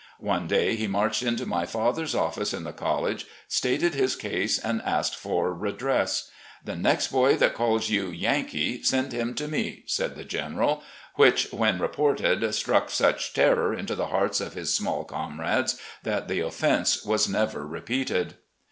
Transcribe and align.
One 0.17 0.47
day 0.47 0.75
he 0.75 0.87
marched 0.87 1.21
into 1.21 1.45
my 1.45 1.67
father's 1.67 2.15
office 2.15 2.55
in 2.55 2.63
the 2.63 2.73
college, 2.73 3.27
stated 3.47 3.93
his 3.93 4.15
case, 4.15 4.57
and 4.57 4.81
asked 4.81 5.15
for 5.15 5.53
redress." 5.53 6.31
The 6.65 6.75
next 6.75 7.09
boy 7.09 7.35
that 7.35 7.53
calls 7.53 7.91
you' 7.91 8.07
Yankee' 8.25 8.81
send 8.83 9.11
him 9.13 9.35
to 9.35 9.47
me," 9.47 9.83
said 9.85 10.15
the 10.15 10.23
General, 10.25 10.81
which, 11.17 11.53
when 11.53 11.77
reported, 11.77 12.51
struck 12.55 12.89
such 12.89 13.35
terror 13.35 13.75
into 13.75 13.93
the 13.93 14.07
hearts 14.07 14.41
of 14.41 14.55
his 14.55 14.73
small 14.73 15.03
comrades 15.03 15.79
that 16.01 16.27
the 16.27 16.39
offense 16.39 17.05
was 17.05 17.29
never 17.29 17.63
repeated. 17.63 18.33